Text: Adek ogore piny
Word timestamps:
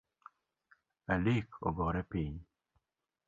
Adek 1.13 1.47
ogore 1.67 2.01
piny 2.09 2.35